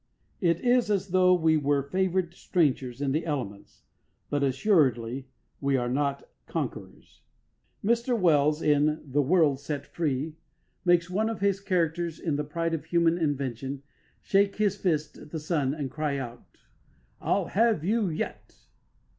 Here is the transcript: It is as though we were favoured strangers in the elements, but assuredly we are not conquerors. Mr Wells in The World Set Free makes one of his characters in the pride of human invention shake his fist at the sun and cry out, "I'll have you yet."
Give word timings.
It 0.39 0.61
is 0.61 0.89
as 0.89 1.09
though 1.09 1.35
we 1.35 1.57
were 1.57 1.83
favoured 1.83 2.33
strangers 2.33 3.01
in 3.01 3.11
the 3.11 3.23
elements, 3.23 3.83
but 4.31 4.41
assuredly 4.41 5.27
we 5.59 5.77
are 5.77 5.89
not 5.91 6.27
conquerors. 6.47 7.21
Mr 7.85 8.19
Wells 8.19 8.63
in 8.63 9.03
The 9.05 9.21
World 9.21 9.59
Set 9.59 9.85
Free 9.85 10.33
makes 10.83 11.07
one 11.11 11.29
of 11.29 11.41
his 11.41 11.59
characters 11.59 12.19
in 12.19 12.35
the 12.35 12.43
pride 12.43 12.73
of 12.73 12.85
human 12.85 13.19
invention 13.19 13.83
shake 14.23 14.55
his 14.55 14.75
fist 14.75 15.19
at 15.19 15.29
the 15.29 15.39
sun 15.39 15.71
and 15.75 15.91
cry 15.91 16.17
out, 16.17 16.47
"I'll 17.21 17.49
have 17.49 17.83
you 17.83 18.09
yet." 18.09 18.55